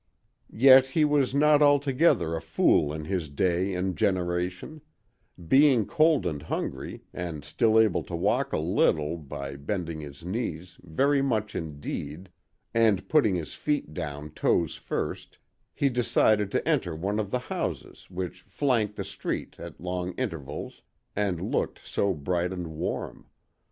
Yet 0.55 0.87
he 0.87 1.05
was 1.05 1.35
not 1.35 1.61
altogether 1.61 2.35
a 2.35 2.41
fool 2.41 2.91
in 2.91 3.05
his 3.05 3.29
day 3.29 3.75
and 3.75 3.95
generation; 3.95 4.81
being 5.47 5.85
cold 5.85 6.25
and 6.25 6.41
hungry, 6.41 7.03
and 7.13 7.45
still 7.45 7.79
able 7.79 8.01
to 8.05 8.15
walk 8.15 8.51
a 8.51 8.57
little 8.57 9.15
by 9.17 9.55
bending 9.57 9.99
his 9.99 10.25
knees 10.25 10.79
very 10.81 11.21
much 11.21 11.53
indeed 11.55 12.29
and 12.73 13.07
putting 13.09 13.35
his 13.35 13.53
feet 13.53 13.93
down 13.93 14.31
toes 14.31 14.75
first, 14.75 15.37
he 15.71 15.87
decided 15.87 16.49
to 16.49 16.67
enter 16.67 16.95
one 16.95 17.19
of 17.19 17.29
the 17.29 17.37
houses 17.37 18.09
which 18.09 18.41
flanked 18.41 18.95
the 18.95 19.03
street 19.05 19.55
at 19.59 19.79
long 19.79 20.13
intervals 20.13 20.81
and 21.15 21.39
looked 21.39 21.87
so 21.87 22.11
bright 22.11 22.51
and 22.51 22.65
warm. 22.65 23.27